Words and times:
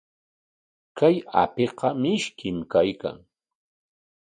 Kay 0.97 1.15
apiqa 1.41 1.87
mishkim 2.01 2.57
kaykan. 2.71 3.17